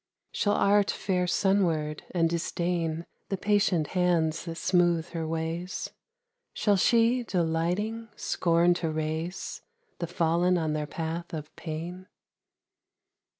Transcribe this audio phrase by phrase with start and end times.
[0.31, 5.91] Shall Art fare sunward, and disdain The patient hands that smooth her ways?
[6.53, 9.61] Shall she, delighting, scorn to raise
[9.99, 12.07] The fallen on their path of pain?
[12.07, 12.07] DEDICATION.